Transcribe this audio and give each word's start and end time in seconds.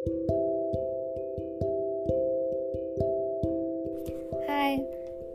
Hi 0.00 0.12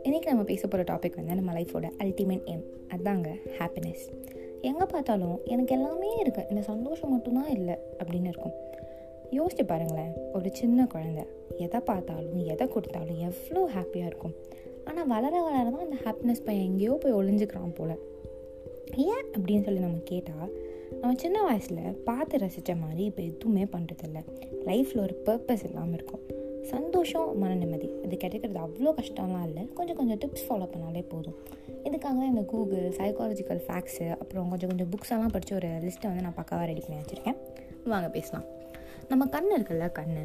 இன்றைக்கி 0.04 0.24
நம்ம 0.24 0.42
பேச 0.42 0.66
போகிற 0.66 0.94
டாபிக் 0.94 1.14
வந்து 1.14 1.34
நம்ம 1.34 1.52
லைஃபோட 1.52 1.90
அல்டிமேட் 1.98 2.44
எம் 2.44 2.62
அதாங்க 2.88 3.34
ஹாப்பினஸ் 3.58 4.10
எங்கே 4.60 4.84
பார்த்தாலும் 4.84 5.40
எனக்கு 5.44 5.74
எல்லாமே 5.74 6.22
இருக்குது 6.22 6.48
இந்த 6.48 6.62
சந்தோஷம் 6.62 7.10
மட்டும்தான் 7.10 7.48
இல்லை 7.48 7.74
அப்படின்னு 7.98 8.22
இருக்கும். 8.22 8.52
யோசிச்சு 9.30 9.66
பாருங்களேன். 9.66 10.14
ஒரு 10.32 10.50
சின்ன 10.52 10.88
குழந்த. 10.94 11.26
எதை 11.56 11.80
பார்த்தாலும் 11.80 12.44
எதை 12.44 12.68
கொடுத்தாலும் 12.68 13.18
எவ்வளோ 13.18 13.68
ஹாப்பியாக 13.74 14.06
இருக்கும். 14.06 14.34
ஆனால் 14.84 15.06
வளர 15.06 15.42
வளர 15.42 15.70
தான் 15.70 15.80
அந்த 15.80 15.96
ஹாப்பினஸ் 16.04 16.44
பையன் 16.44 16.64
எங்கேயோ 16.64 16.98
போய் 17.00 17.12
ஒளிஞ்சுக்கிறான் 17.12 17.74
போல். 17.74 17.98
ஏன் 18.96 19.08
அப்படின்னு 19.08 19.62
சொல்லி 19.62 19.80
நம்ம 19.80 19.98
கேட்டால் 20.04 20.50
நம்ம 20.90 21.12
சின்ன 21.22 21.38
வயசில் 21.42 21.80
பார்த்து 22.08 22.38
ரசித்த 22.42 22.74
மாதிரி 22.82 23.04
இப்போ 23.10 23.22
எதுவுமே 23.22 23.64
பண்ணுறதில்ல 23.74 24.18
லைஃப்பில் 24.68 25.02
ஒரு 25.06 25.14
பர்பஸ் 25.26 25.64
இல்லாமல் 25.68 25.96
இருக்கும். 25.98 26.22
சந்தோஷம் 26.72 27.28
மன 27.40 27.50
நிம்மதி 27.54 27.88
அது 28.04 28.14
கிடைக்கிறது 28.16 28.60
அவ்வளோ 28.66 28.92
கஷ்டம்லாம் 29.00 29.46
இல்லை. 29.48 29.64
கொஞ்சம் 29.78 29.98
கொஞ்சம் 30.00 30.18
டிப்ஸ் 30.22 30.46
ஃபாலோ 30.46 30.66
பண்ணாலே 30.72 31.02
போதும். 31.12 31.36
இதுக்காக 31.86 32.12
தான் 32.18 32.30
இந்த 32.32 32.42
கூகுள் 32.52 32.86
சைக்காலஜிக்கல் 32.98 33.62
ஃபேக்ஸு 33.66 34.06
அப்புறம் 34.20 34.48
கொஞ்சம் 34.52 34.70
கொஞ்சம் 34.72 34.90
புக்ஸ் 34.94 35.12
எல்லாம் 35.16 35.34
படித்து 35.36 35.54
ஒரு 35.60 35.68
லிஸ்ட்டை 35.86 36.08
வந்து 36.10 36.26
நான் 36.26 36.38
பக்காவாக 36.40 36.66
ரெடி 36.70 36.82
பண்ணி 36.86 37.00
வச்சுருக்கேன். 37.02 37.38
வாங்க 37.94 38.08
பேசலாம். 38.08 38.46
நம்ம 39.10 39.26
கண் 39.34 39.50
இருக்குல்ல 39.56 39.88
கண் 39.92 40.16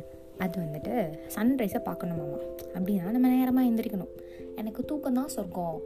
அது 0.43 0.55
வந்துட்டு 0.65 0.93
சன்ரைஸை 1.35 1.81
பார்க்கணுமாம்மா 1.89 2.39
அப்படின்னா 2.75 3.11
நம்ம 3.15 3.27
நேரமாக 3.35 3.69
எந்திரிக்கணும். 3.69 4.13
எனக்கு 4.61 4.81
தூக்கம் 4.85 5.17
தான் 5.19 5.33
சொர்க்கம். 5.37 5.77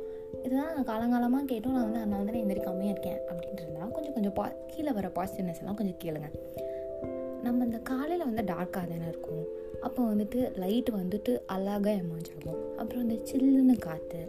இதுதான் 0.44 0.74
நான் 0.76 0.90
காலங்காலமாக 0.92 1.46
கேட்டும். 1.46 1.74
நான் 1.74 1.84
வந்து 1.84 2.00
அதனால 2.00 2.24
தான் 2.24 2.42
எந்திரிக்காமே 2.42 2.84
இருக்கேன் 2.84 3.20
அப்படின்ட்டு 3.30 3.64
இருந்தால் 3.64 3.92
கொஞ்சம் 3.92 4.14
கொஞ்சம் 4.14 4.34
பா 4.34 4.52
கீழே 4.68 4.92
வர 4.92 5.12
பாசிட்டிவ்னஸ் 5.16 5.60
எல்லாம் 5.60 5.76
கொஞ்சம் 5.76 6.00
கேளுங்க. 6.04 6.30
நம்ம 7.44 7.66
இந்த 7.66 7.78
காலையில் 7.78 8.26
வந்து 8.26 8.44
டார்க்காக 8.54 8.86
தானே 8.86 9.08
இருக்கும். 9.08 9.46
அப்போ 9.82 10.02
வந்துட்டு 10.04 10.56
லைட் 10.56 10.90
வந்துட்டு 10.90 11.40
அழகாக 11.46 11.92
எமர்ஜ் 11.92 12.32
ஆகும். 12.36 12.78
அப்புறம் 12.78 13.10
இந்த 13.10 13.16
சில்லுன்னு 13.32 13.78
காற்று 13.78 14.22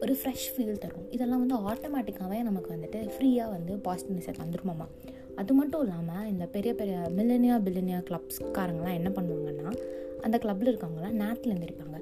ஒரு 0.00 0.16
ஃப்ரெஷ் 0.22 0.48
ஃபீல் 0.56 0.78
தரும். 0.78 1.06
இதெல்லாம் 1.10 1.46
வந்து 1.46 1.56
ஆட்டோமேட்டிக்காகவே 1.70 2.42
நமக்கு 2.42 2.74
வந்துட்டு 2.76 3.10
ஃப்ரீயாக 3.14 3.50
வந்து 3.50 3.74
பாசிட்டிவ்னஸை 3.74 4.34
தந்துருமாம்மா 4.40 4.88
அது 5.36 5.54
மட்டும் 5.54 5.80
இல்லாமல் 5.80 6.28
இந்த 6.28 6.46
பெரிய 6.46 6.74
பெரிய 6.74 6.98
மில்லனியா 7.16 7.56
பில்லினியா 7.66 7.98
கிளப்ஸ்காரங்களாம் 8.08 8.96
என்ன 8.98 9.08
பண்ணுவாங்கன்னா 9.08 9.72
அந்த 10.22 10.38
கிளப்பில் 10.38 10.70
இருக்கவங்களாம் 10.70 11.10
நேரத்தில் 11.10 11.52
எழுந்திருப்பாங்க 11.52 11.98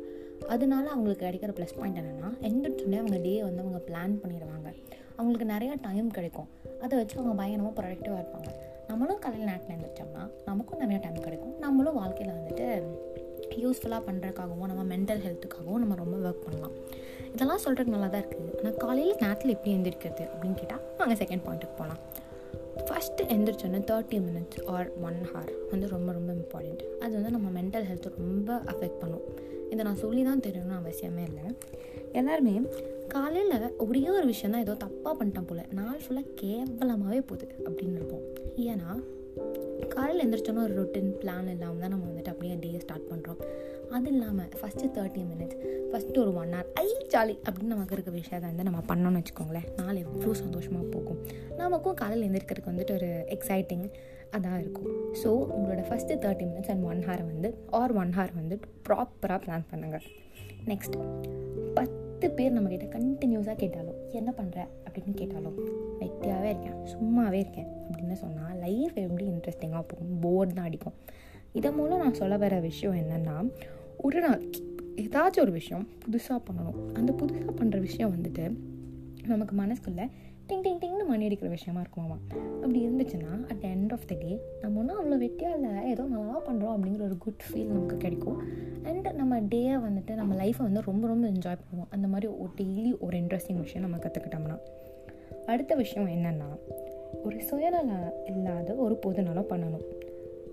அதனால 0.55 0.84
அவங்களுக்கு 0.94 1.27
கிடைக்கிற 1.27 1.52
ப்ளஸ் 1.58 1.77
பாயிண்ட் 1.78 1.98
என்னென்னா 2.00 2.30
எந்திரிச்சோடனே 2.48 2.98
அவங்க 3.02 3.19
டே 3.27 3.42
வந்து 3.48 3.62
அவங்க 3.64 3.80
பிளான் 3.89 4.14
பண்ணிடுவாங்க. 4.22 4.69
அவங்களுக்கு 5.19 5.47
நிறையா 5.55 5.75
டைம் 5.86 6.08
கிடைக்கும். 6.16 6.48
அதை 6.84 6.94
வச்சு 6.98 7.16
அவங்க 7.19 7.34
பயங்கரமாக 7.41 7.75
ப்ரொடக்டிவாக 7.78 8.20
இருப்பாங்க. 8.22 8.50
நம்மளும் 8.91 9.20
காலையில் 9.25 9.48
நேரத்தில் 9.50 9.75
எழுந்திரிச்சோம்னா 9.77 10.25
நமக்கும் 10.48 10.80
நிறையா 10.83 11.00
டைம் 11.05 11.25
கிடைக்கும். 11.27 11.55
நம்மளும் 11.64 11.98
வாழ்க்கையில் 12.00 12.36
வந்துட்டு 12.38 12.66
யூஸ்ஃபுல்லாக 13.62 14.03
பண்ணுறதுக்காகவும் 14.08 14.70
நம்ம 14.72 14.83
மென்டல் 14.92 15.22
ஹெல்த்துக்காகவும் 15.27 15.83
நம்ம 15.83 15.94
ரொம்ப 16.03 16.16
ஒர்க் 16.28 16.44
பண்ணலாம். 16.47 16.75
இதெல்லாம் 17.34 17.62
சொல்கிறது 17.64 17.91
நல்லா 17.94 18.08
தான் 18.12 18.22
இருக்குது 18.22 18.53
ஆனால் 18.58 18.77
காலையில் 18.84 19.19
நேரத்தில் 19.22 19.53
எப்படி 19.55 19.72
எழுந்திரிக்கிறது 19.77 20.25
அப்படின்னு 20.33 20.58
கேட்டால் 20.60 20.84
நாங்கள் 21.00 21.19
செகண்ட் 21.22 21.44
பாயிண்ட்டுக்கு 21.47 21.77
போகலாம் 21.81 22.03
first 22.86 23.27
எழுந்திரிச்சோன்னே 23.33 23.81
thirty 23.91 24.19
minutes 24.27 24.62
or 24.75 24.88
one 25.08 25.20
hour 25.33 25.53
வந்து 25.72 25.86
ரொம்ப 25.94 26.12
ரொம்ப 26.12 26.31
இம்பார்ட்டண்ட் 26.33 26.83
அது 27.03 27.12
வந்து 27.19 27.31
நம்ம 27.36 27.48
மென்டல் 27.58 27.86
ஹெல்த்தை 27.91 28.10
ரொம்ப 28.19 28.58
அஃபெக்ட் 28.72 28.98
பண்ணும். 29.03 29.27
இதை 29.70 29.84
நான் 29.84 29.97
சொல்லி 29.97 30.22
தான் 30.22 30.41
தெரியணும்னு 30.41 30.78
அவசியமே 30.83 31.25
இல்லை. 31.28 31.45
எல்லாருமே 32.12 32.55
காலையில் 33.09 33.75
ஒரே 33.78 34.09
ஒரு 34.11 34.27
விஷயம் 34.27 34.50
தான் 34.50 34.61
ஏதோ 34.61 34.77
தப்பாக 34.84 35.14
பண்ணிட்டேன் 35.19 35.47
போல். 35.47 35.62
நாள் 35.72 36.00
ஃபுல்லாக 36.05 36.34
கேவலமாகவே 36.42 37.20
போகுது 37.20 37.47
அப்படின்னு 37.64 37.94
இருப்போம் 37.94 38.25
ஏன்னா 38.56 38.91
காலையில் 39.89 40.22
எழுந்திரிச்சோன்னா 40.25 40.62
ஒரு 40.62 40.75
ரொட்டின் 40.75 41.11
பிளான் 41.22 41.50
இல்லாமல் 41.50 41.81
தான் 41.81 41.91
நம்ம 41.91 42.06
வந்துட்டு 42.06 42.28
அப்படியே 42.28 42.55
டே 42.55 42.78
ஸ்டார்ட் 42.78 43.11
பண்ணுறோம் 43.11 43.41
அது 43.97 44.08
இல்லாமல் 44.12 44.55
ஃபஸ்ட்டு 44.61 44.86
தேர்ட்டி 44.97 45.22
மினிட்ஸ் 45.28 45.58
ஃபஸ்ட்டு 45.91 46.20
ஒரு 46.22 46.33
ஒன் 46.41 46.52
ஹவர் 46.55 46.69
ஐ 46.83 46.89
ஜாலி 47.12 47.34
அப்படின்னு 47.47 47.72
நமக்கு 47.75 47.94
இருக்க 47.97 48.11
விஷயத்தை 48.16 48.47
வந்து 48.50 48.64
நம்ம 48.69 48.80
பண்ணோம்னு 48.88 49.21
வச்சுக்கோங்களேன். 49.21 49.69
நாள் 49.81 50.00
எவ்வளோ 50.03 50.32
சந்தோஷமாக 50.41 50.87
போகும். 50.94 51.21
நமக்கும் 51.60 51.97
காலையில் 52.00 52.25
எழுந்திருக்கிறதுக்கு 52.26 52.72
வந்துட்டு 52.72 52.94
ஒரு 52.98 53.09
எக்ஸைட்டிங் 53.37 53.87
அதான் 54.37 54.59
இருக்கும். 54.62 54.88
ஸோ 55.21 55.31
உங்களோட 55.56 55.82
first 55.88 56.19
thirty 56.25 56.47
minutes 56.50 56.72
and 56.75 56.84
one 56.93 57.03
hour 57.09 57.22
வந்து 57.31 57.50
ஆர் 57.81 57.94
ஒன் 58.03 58.12
ஹார் 58.16 58.32
வந்து 58.41 58.56
ப்ராப்பராக 58.88 59.38
பிளான் 59.44 59.66
பண்ணுங்கள் 59.72 60.06
நெக்ஸ்ட் 60.72 60.98
பத்து 61.78 62.28
பேர் 62.37 62.54
நம்மக்கிட்ட 62.56 62.88
கண்டினியூஸாக 62.97 63.56
கேட்டாலும் 63.62 63.98
என்ன 64.21 64.31
பண்ணுற 64.41 64.59
அப்படின்னு 64.87 65.16
கேட்டாலும் 65.22 65.56
வெட்டியாகவே 66.03 66.50
இருக்கேன். 66.54 66.78
சும்மாவே 66.94 67.41
இருக்கேன் 67.44 67.71
அப்படின்னு 67.87 68.19
சொன்னால் 68.25 68.54
லைஃப் 68.66 68.97
எப்படி 69.06 69.26
இன்ட்ரெஸ்டிங்காக 69.34 69.84
போகும்? 69.92 70.15
போர்டு 70.26 70.53
தான் 70.59 70.69
அடிக்கும். 70.71 70.98
இதன் 71.59 71.76
மூலம் 71.78 72.03
நான் 72.04 72.21
சொல்ல 72.21 72.34
வர 72.44 72.54
விஷயம் 72.69 72.97
என்னென்னா 73.03 73.37
ஒரு 73.99 74.21
நாள் 74.21 74.43
ஏதாச்சும் 74.97 75.41
ஒரு 75.41 75.53
விஷயம் 75.53 75.89
புதுசாக 76.05 76.39
பண்ணணும். 76.47 76.93
அந்த 76.93 77.12
புதுசாக 77.12 77.53
பண்ணுற 77.61 77.81
விஷயம் 77.81 78.15
வந்துட்டு 78.15 78.57
நமக்கு 79.27 79.57
மனசுக்குள்ளே 79.57 80.11
டிங் 80.49 80.62
டிங் 80.65 80.81
டிங்னு 80.83 81.05
மணி 81.07 81.25
அடிக்கிற 81.25 81.51
விஷயமா 81.51 81.81
இருக்குமாமா. 81.81 82.17
அப்படி 82.34 82.89
இருந்துச்சுன்னா 82.89 83.47
at 83.49 83.61
the 83.61 83.69
end 83.69 83.93
of 83.93 84.07
the 84.07 84.15
day 84.15 84.41
நம்ம 84.61 84.79
ஒன்றும் 84.81 84.99
அவ்வளோ 85.01 85.25
வெட்டியாக 85.25 85.55
இல்லை 85.55 85.91
ஏதோ 85.91 86.03
நல்லா 86.03 86.43
பண்ணுறோம் 86.49 86.75
அப்படிங்கிற 86.77 87.03
ஒரு 87.03 87.19
குட் 87.19 87.43
ஃபீல் 87.47 87.67
நமக்கு 87.67 87.97
கிடைக்கும். 87.97 88.39
அண்ட் 88.83 89.09
நம்ம 89.12 89.41
டேயை 89.41 89.77
வந்துட்டு 89.87 90.15
நம்ம 90.15 90.45
லைஃப்பை 90.45 90.59
வந்து 90.59 90.81
ரொம்ப 90.81 91.07
ரொம்ப 91.07 91.28
என்ஜாய் 91.28 91.61
பண்ணுவோம். 91.63 91.91
அந்த 91.91 92.09
மாதிரி 92.09 92.33
ஒரு 92.33 92.51
டெய்லி 92.57 92.99
ஒரு 92.99 93.19
இன்ட்ரெஸ்டிங் 93.19 93.61
விஷயம் 93.61 93.91
நம்ம 93.91 93.97
கற்றுக்கிட்டோம்னா 93.97 94.59
அடுத்த 95.47 95.75
விஷயம் 95.75 96.09
என்னென்னா 96.09 96.49
ஒரு 97.25 97.43
சுயநலம் 97.43 98.13
இல்லாத 98.27 98.75
ஒரு 98.75 98.95
பொதுநலம் 98.97 99.49
பண்ணணும். 99.49 99.84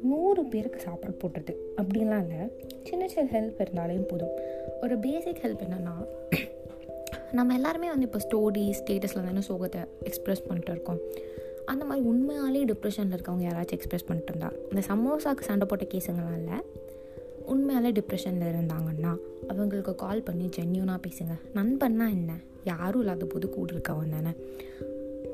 நூறு 0.04 0.44
பேருக்கு 0.44 0.80
சாப்பாடு 0.80 1.18
போட்டுறது 1.22 1.56
அப்படின்லாம் 1.78 2.28
இல்லை. 2.28 2.52
சின்ன 2.84 3.08
சின்ன 3.08 3.40
ஹெல்ப் 3.40 3.62
இருந்தாலே 3.62 3.94
போதும். 3.94 4.34
ஒரு 4.82 4.98
பேசிக் 4.98 5.40
ஹெல்ப் 5.42 5.64
என்னென்னா 5.64 6.08
நம்ம 7.32 7.54
எல்லாருமே 7.54 7.90
வந்து 7.90 8.10
இப்போ 8.12 8.20
ஸ்டோரி 8.20 8.74
ஸ்டேட்டஸில் 8.84 9.26
தானே 9.26 9.40
சோகத்தை 9.48 9.88
எக்ஸ்ப்ரெஸ் 10.04 10.46
பண்ணிட்டு 10.48 10.72
இருக்கோம். 10.72 11.00
அந்த 11.66 11.86
மாதிரி 11.86 12.08
உண்மையாலே 12.08 12.66
டிப்ரெஷனில் 12.66 13.16
இருக்கவங்க 13.16 13.46
யாராச்சும் 13.46 13.80
எக்ஸ்ப்ரெஸ் 13.80 14.06
பண்ணிட்டு 14.06 14.34
இருந்தா 14.36 14.52
இந்த 14.72 14.82
சமோசாவுக்கு 14.88 15.42
சண்டை 15.42 15.68
போட்ட 15.68 15.86
கேஸுங்களாம் 15.86 16.38
இல்லை 16.38 16.58
உண்மையாலே 17.48 17.94
டிப்ரெஷனில் 17.94 18.56
இருந்தாங்கன்னா 18.56 19.18
அவங்களுக்கு 19.48 19.96
கால் 19.96 20.22
பண்ணி 20.22 20.50
ஜென்யூனாக 20.60 21.00
பேசுங்க. 21.08 21.34
நண்பன்னா 21.56 22.10
என்ன? 22.10 22.34
யாரும் 22.64 23.02
இல்லாத 23.02 23.26
போது 23.26 23.50
கூட 23.50 23.74
இருக்கவன் 23.74 24.10
தானே. 24.10 24.36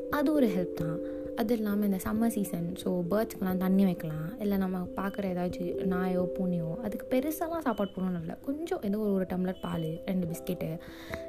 அது 0.10 0.34
ஒரு 0.34 0.48
ஹெல்ப் 0.48 0.74
தான். 0.74 1.00
அது 1.42 1.54
இல்லாமல் 1.58 1.88
இந்த 1.90 2.00
சம்மர் 2.06 2.34
சீசன் 2.36 2.66
ஸோ 2.84 2.90
பேர்ட்ஸ்க்கெலாம் 3.12 3.60
தண்ணி 3.64 3.84
வைக்கலாம். 3.84 4.26
இல்லை 4.40 4.56
நம்ம 4.58 4.78
பார்க்குற 4.98 5.24
ஏதாச்சும் 5.34 5.86
நாயோ 5.92 6.24
பூனையோ 6.36 6.70
அதுக்கு 6.86 7.06
பெருசாலாம் 7.12 7.64
சாப்பாடு 7.66 7.92
போடணும் 7.96 8.22
இல்லை. 8.22 8.36
கொஞ்சம் 8.48 8.82
ஏதோ 8.88 8.98
ஒரு 8.98 9.26
டம்ளர் 9.30 9.60
பால் 9.62 9.88
ரெண்டு 10.06 10.28
பிஸ்கெட்டு 10.28 10.70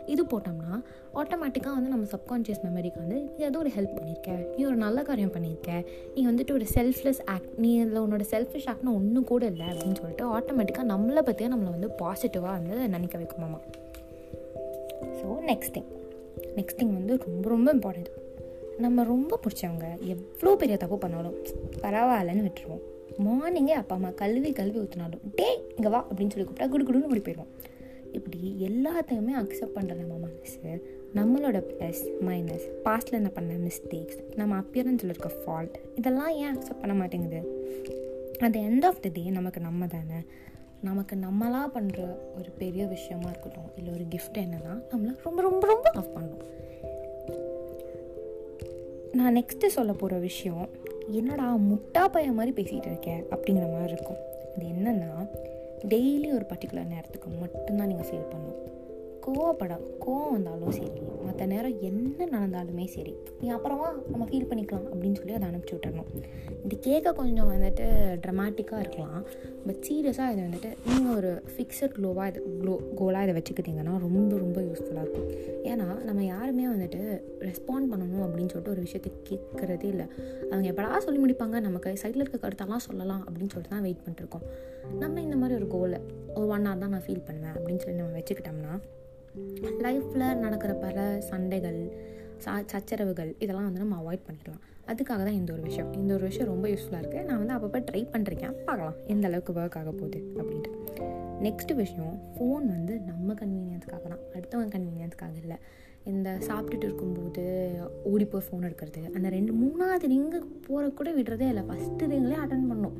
இது 0.06 0.22
போட்டோம்னா 0.22 0.70
ஆட்டோமேட்டிக்காக 1.20 1.74
வந்து 1.78 1.92
நம்ம 1.94 2.08
சப்கான்ஷியஸ் 2.14 2.62
மெமரிக்கு 2.66 2.98
வந்து 2.98 3.18
நீ 3.36 3.44
ஏதோ 3.44 3.58
ஒரு 3.58 3.72
ஹெல்ப் 3.76 3.94
பண்ணியிருக்க 3.98 4.32
நீ 4.56 4.64
ஒரு 4.64 4.76
நல்ல 4.76 5.02
காரியம் 5.02 5.34
பண்ணியிருக்க 5.34 5.70
நீ 6.16 6.22
வந்துட்டு 6.26 6.52
ஒரு 6.52 6.66
செல்ஃப்லெஸ் 6.74 7.22
ஆக்ட் 7.26 7.52
நீ 7.56 7.70
இதில் 7.80 8.02
உன்னோட 8.04 8.26
செல்ஃபிஷ் 8.34 8.68
ஆக்ட்னு 8.72 8.94
ஒன்றும் 8.94 9.24
கூட 9.24 9.46
இல்லை 9.46 9.66
அப்படின்னு 9.66 10.00
சொல்லிட்டு 10.02 10.26
ஆட்டோமேட்டிக்காக 10.38 10.88
நம்மளை 10.94 11.22
பற்றியே 11.22 11.50
நம்மளை 11.54 11.72
வந்து 11.76 11.90
பாசிட்டிவாக 12.02 12.56
வந்து 12.58 12.76
நினைக்க 12.88 13.18
வைக்குமாமா 13.18 13.60
so 15.20 15.28
next 15.50 15.74
thing 15.76 15.90
next 16.58 16.80
thing 16.80 16.94
வந்து 16.98 17.16
ரொம்ப 17.26 17.48
ரொம்ப 17.48 17.70
இம்பார்ட்டண்ட் 17.72 18.10
நம்ம 18.84 19.04
ரொம்ப 19.04 19.38
பிடிச்சவங்க. 19.44 19.86
எவ்வளோ 20.12 20.56
பெரிய 20.56 20.76
தப்பு 20.76 20.98
பண்ணாலும் 20.98 21.36
பரவாயில்லன்னு 21.82 22.46
விட்டுருவோம். 22.46 22.84
மார்னிங்கே 23.26 23.74
அப்பா 23.80 23.94
அம்மா 23.94 24.10
கல்வி 24.10 24.52
கல்வி 24.52 24.78
ஊற்றினாலும் 24.80 25.24
டே 25.34 25.48
இங்கே 25.76 25.88
வா 25.88 26.06
அப்படின்னு 26.08 26.32
சொல்லி 26.34 26.46
கூப்பிட்டா 26.48 26.68
குடு 26.68 26.84
குடுன்னு 26.84 27.10
ஓடி 27.10 27.22
போயிடுவோம். 27.26 27.50
இப்படி 28.12 28.38
எல்லாத்தையுமே 28.68 29.34
அக்செப்ட் 29.40 29.76
பண்ணுற 29.76 29.94
நம்ம 29.94 30.14
மனசு 30.26 30.70
நம்மளோட 31.14 31.58
ப்ளஸ் 31.70 32.02
மைனஸ் 32.26 32.66
பாஸ்டில் 32.84 33.18
என்ன 33.20 33.28
பண்ண 33.28 33.54
மிஸ்டேக்ஸ் 33.66 34.20
நம்ம 34.36 34.58
அப்பியரன்ஸில் 34.60 35.12
இருக்க 35.12 35.30
ஃபால்ட் 35.40 35.76
இதெல்லாம் 35.94 36.32
ஏன் 36.42 36.52
அக்செப்ட் 36.56 36.82
பண்ண 36.84 36.94
மாட்டேங்குது? 36.94 37.40
At 38.38 38.56
end 38.56 38.84
of 38.84 39.02
the 39.02 39.10
day 39.12 39.24
நமக்கு 39.38 39.60
நம்ம 39.60 39.86
தானே. 39.86 40.20
நமக்கு 40.88 41.14
நம்மளாக 41.16 41.66
பண்ணுற 41.74 42.00
ஒரு 42.36 42.50
பெரிய 42.58 42.86
விஷயமா 42.86 43.28
இருக்கட்டும் 43.28 43.70
இல்லை 43.76 43.90
ஒரு 43.94 44.04
கிஃப்ட் 44.14 44.38
என்னன்னா 44.44 44.74
நம்மளை 44.90 45.12
ரொம்ப 45.26 45.40
ரொம்ப 45.42 45.66
ரொம்ப 45.72 45.89
நான் 49.20 49.36
நெக்ஸ்ட்டு 49.36 49.66
சொல்ல 49.66 49.92
போகிற 49.92 50.18
விஷயம் 50.18 50.68
என்னடா 51.10 51.46
முட்டா 51.70 52.04
பையன் 52.12 52.34
மாதிரி 52.34 52.52
பேசிகிட்டு 52.58 52.88
இருக்கேன் 52.92 53.22
அப்படிங்கிற 53.30 53.66
மாதிரி 53.72 53.92
இருக்கும். 53.92 54.20
அது 54.54 54.66
என்னென்னா 54.66 55.10
டெய்லி 55.88 56.28
ஒரு 56.34 56.46
பர்டிகுலர் 56.52 56.92
நேரத்துக்கு 56.94 57.28
மட்டும்தான் 57.40 57.86
நீங்கள் 57.86 58.06
ஃபீல் 58.06 58.30
பண்ணணும். 58.32 58.49
கோவப்பட 59.26 59.74
கோவம் 60.04 60.34
வந்தாலும் 60.34 60.76
சரி 60.78 61.00
மற்ற 61.26 61.46
நேரம் 61.52 61.76
என்ன 61.88 62.26
நடந்தாலுமே 62.34 62.84
சரி 62.94 63.12
நீ 63.40 63.48
அப்புறமா 63.56 63.88
நம்ம 64.12 64.24
ஃபீல் 64.30 64.48
பண்ணிக்கலாம் 64.50 64.86
அப்படின்னு 64.92 65.18
சொல்லி 65.20 65.34
அதை 65.36 65.46
அனுப்பிச்சி 65.48 65.74
விட்டுறணும். 65.76 66.08
இது 66.66 66.74
கேட்க 66.86 67.12
கொஞ்சம் 67.20 67.50
வந்துட்டு 67.52 67.84
ட்ரமாட்டிக்காக 68.24 68.80
இருக்கலாம். 68.84 69.20
பட் 69.66 69.80
சீரியஸாக 69.86 70.32
இது 70.32 70.42
வந்துட்டு 70.46 70.70
நீங்கள் 70.88 71.14
ஒரு 71.16 71.30
ஃபிக்ஸட் 71.52 71.94
க்ளோவாக 71.96 72.26
இது 72.30 72.40
க்ளோ 72.62 72.74
கோலாக 73.00 73.24
இதை 73.26 73.34
வச்சுக்கிட்டிங்கன்னா 73.38 73.94
ரொம்ப 74.06 74.32
ரொம்ப 74.44 74.58
யூஸ்ஃபுல்லாக 74.68 75.04
இருக்கும். 75.06 75.28
ஏன்னா 75.70 75.88
நம்ம 76.08 76.20
யாருமே 76.24 76.66
வந்துட்டு 76.74 77.00
ரெஸ்பாண்ட் 77.48 77.90
பண்ணணும் 77.92 78.24
அப்படின்னு 78.26 78.52
சொல்லிட்டு 78.52 78.74
ஒரு 78.76 78.84
விஷயத்தை 78.86 79.12
கேட்குறதே 79.30 79.88
இல்லை. 79.94 80.06
அவங்க 80.50 80.66
எப்படா 80.72 81.00
சொல்லி 81.06 81.20
முடிப்பாங்க? 81.24 81.56
நமக்கு 81.68 81.96
சைடில் 82.04 82.24
இருக்க 82.24 82.40
கருத்தெல்லாம் 82.46 82.86
சொல்லலாம் 82.88 83.22
அப்படின்னு 83.26 83.52
சொல்லிட்டு 83.54 83.74
தான் 83.76 83.84
வெயிட் 83.88 84.02
பண்ணிட்டுருக்கோம் 84.04 84.46
நம்ம 85.02 85.20
இந்த 85.26 85.36
மாதிரி 85.42 85.54
ஒரு 85.60 85.68
கோலை 85.76 86.00
ஒரு 86.38 86.46
ஒன் 86.54 86.66
ஹவர் 86.68 86.82
தான் 86.84 86.94
நான் 86.96 87.06
ஃபீல் 87.08 87.26
பண்ணுவேன் 87.28 87.54
அப்படின்னு 87.56 87.82
சொல்லி 87.84 88.00
நம்ம 88.02 88.16
வச்சுக்கிட்டோம்னா 88.18 88.74
லைஃப்பில் 89.86 90.38
நடக்கிற 90.38 90.74
பல 90.74 91.20
சண்டைகள் 91.20 91.92
சா 92.36 92.62
சச்சரவுகள் 92.72 93.36
இதெல்லாம் 93.38 93.64
வந்து 93.64 93.78
நம்ம 93.78 93.96
அவாய்ட் 94.02 94.26
பண்ணிக்கலாம். 94.26 94.62
அதுக்காக 94.86 95.24
தான் 95.26 95.38
இந்த 95.40 95.52
ஒரு 95.52 95.62
விஷயம். 95.62 95.92
இந்த 95.92 96.14
ஒரு 96.14 96.24
விஷயம் 96.24 96.48
ரொம்ப 96.48 96.68
யூஸ்ஃபுல்லாக 96.68 97.02
இருக்குது 97.02 97.24
நான் 97.24 97.46
வந்து 97.46 97.54
அப்பப்போ 97.54 97.82
ட்ரை 97.90 98.02
பண்ணுறேன் 98.14 98.54
பார்க்கலாம். 98.64 98.94
எந்த 99.06 99.26
அளவுக்கு 99.26 99.52
ஒர்க் 99.52 99.78
ஆக 99.78 99.90
போகுது 99.90 100.32
அப்படின்ட்டு. 100.38 100.70
நெக்ஸ்ட் 101.42 101.74
விஷயம் 101.74 102.20
ஃபோன் 102.34 102.66
வந்து 102.66 103.00
நம்ம 103.00 103.32
கன்வீனியன்ஸ்க்காக 103.32 104.08
தான். 104.08 104.22
அடுத்தவங்க 104.34 104.76
கன்வீனியன்ஸ்க்காக 104.76 105.36
இல்லை. 105.42 105.58
இந்த 106.04 106.38
சாப்பிட்டுட்டு 106.46 106.86
இருக்கும்போது 106.88 107.42
ஓடி 108.04 108.24
போய் 108.24 108.44
ஃபோன் 108.46 108.66
எடுக்கிறது. 108.68 109.14
அந்த 109.14 109.28
ரெண்டு 109.28 109.52
மூணாவது 109.52 110.06
ரிங்கு 110.12 110.38
போகிற 110.66 110.88
கூட 110.88 111.10
விடுறதே 111.14 111.48
இல்லை. 111.48 111.62
ஃபஸ்ட்டு 111.68 112.08
ரிங்லேயே 112.12 112.40
அட்டன் 112.44 112.68
பண்ணும் 112.68 112.96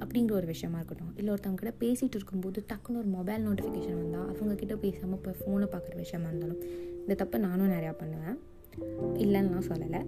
அப்படிங்கிற 0.00 0.32
ஒரு 0.32 0.46
விஷயமா 0.46 0.76
இருக்கட்டும். 0.76 1.12
இல்லை 1.16 1.34
ஒருத்தவங்க 1.34 1.60
கிட்ட 1.62 1.86
பேசிகிட்டு 1.86 2.18
இருக்கும்போது 2.18 2.64
டக்குன்னு 2.72 3.00
ஒரு 3.02 3.10
மொபைல் 3.16 3.46
நோட்டிஃபிகேஷன் 3.46 4.00
வந்தால் 4.02 4.28
அவங்க 4.36 4.54
கிட்ட 4.54 4.76
பேசாமல் 4.76 5.16
இப்போ 5.16 5.30
ஃபோனை 5.40 5.68
பார்க்குற 5.74 5.96
விஷயமா 5.96 6.28
இருந்தாலும் 6.28 6.62
இந்த 7.06 7.14
தப்பை 7.24 7.38
நானும் 7.38 7.72
நிறையா 7.72 7.92
பண்ணுவேன். 7.92 8.38
இல்லைன்னுலாம் 9.24 9.68
சொல்லலை. 9.70 10.06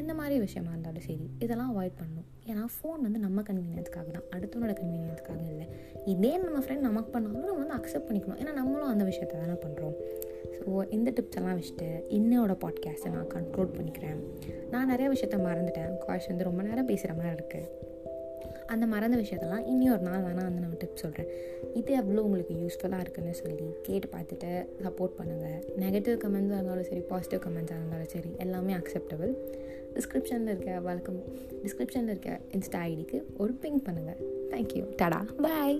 இந்த 0.00 0.14
மாதிரி 0.14 0.40
விஷயமா 0.40 0.70
இருந்தாலும் 0.70 1.04
சரி 1.06 1.30
இதெல்லாம் 1.38 1.70
அவாய்ட் 1.72 1.96
பண்ணணும். 2.00 2.26
ஏன்னா 2.46 2.64
ஃபோன் 2.74 3.00
வந்து 3.00 3.18
நம்ம 3.18 3.42
கன்வீனியன்ஸ்க்காக 3.42 4.10
தான். 4.16 4.26
அடுத்தவனோட 4.36 4.72
கன்வீனியன்ஸ்க்காக 4.80 5.42
இல்லை. 5.48 5.66
இதே 6.04 6.38
நம்ம 6.38 6.58
ஃப்ரெண்ட் 6.58 6.86
நமக்கு 6.88 7.10
பண்ணாலும் 7.10 7.46
நம்ம 7.46 7.58
வந்து 7.62 7.76
அக்செப்ட் 7.78 8.08
பண்ணிக்கணும். 8.08 8.40
ஏன்னா 8.42 8.52
நம்மளும் 8.52 8.88
அந்த 8.88 9.04
விஷயத்த 9.04 9.40
தானே 9.42 9.56
பண்ணுறோம் 9.64 9.96
ஸோ 10.56 10.90
இந்த 10.90 11.12
டிப்ஸ் 11.16 11.38
எல்லாம் 11.40 11.56
வச்சுட்டு 11.58 11.88
இன்னோட 12.18 12.52
பாட்காஸ்ட்டை 12.64 13.10
நான் 13.16 13.32
கண்ட்ரோல் 13.34 13.74
பண்ணிக்கிறேன். 13.76 14.18
நான் 14.70 14.86
நிறைய 14.86 15.08
விஷயத்த 15.10 15.38
மறந்துட்டேன். 15.48 15.92
காஷ் 16.06 16.28
வந்து 16.28 16.44
ரொம்ப 16.44 16.62
நேரம் 16.62 16.86
பேசுகிற 16.86 17.14
மாதிரி 17.14 17.34
இருக்குது 17.34 17.94
அந்த 18.66 18.84
மறந்த 18.86 19.16
விஷயத்தெல்லாம் 19.16 19.66
இனி 19.66 19.86
ஒரு 19.90 20.02
நாள் 20.02 20.24
வேணால் 20.24 20.46
வந்து 20.48 20.62
நான் 20.62 20.78
டிப்ஸ் 20.78 21.04
சொல்கிறேன் 21.04 21.30
இது 21.74 21.92
எவ்வளோ 21.92 22.22
உங்களுக்கு 22.22 22.54
யூஸ்ஃபுல்லாக 22.62 23.04
இருக்குன்னு 23.04 23.34
சொல்லி 23.34 23.68
கேட்டு 23.82 24.08
பார்த்துட்டு 24.14 24.50
சப்போர்ட் 24.84 25.16
பண்ணுங்கள் 25.18 25.58
நெகட்டிவ் 25.78 26.18
கமெண்ட்ஸாக 26.24 26.58
இருந்தாலும் 26.58 26.88
சரி 26.90 27.02
பாசிட்டிவ் 27.10 27.42
கமெண்ட்ஸாக 27.46 27.80
இருந்தாலும் 27.80 28.12
சரி 28.14 28.32
எல்லாமே 28.38 28.74
அக்செப்டபிள் 28.74 29.32
டிஸ்கிரிப்ஷனில் 29.94 30.52
இருக்க 30.54 30.72
வழக்கம் 30.80 31.20
டிஸ்கிரிப்ஷனில் 31.64 32.14
இருக்க 32.14 32.32
இன்ஸ்டா 32.50 32.82
ஐடிக்கு 32.88 33.20
ஒரு 33.36 33.54
பிங்க் 33.62 33.86
பண்ணுங்கள் 33.86 34.20
தேங்க்யூ 34.50 34.84
டடா 34.96 35.20
பாய் 35.38 35.78